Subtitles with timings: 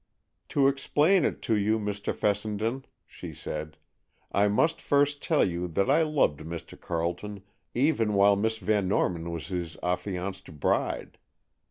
[0.49, 2.11] "To explain it to you, Mr.
[2.11, 3.77] Fessenden," she said,
[4.31, 6.75] "I must first tell you that I loved Mr.
[6.81, 7.43] Carleton
[7.75, 11.19] even while Miss Van Norman was his affianced bride.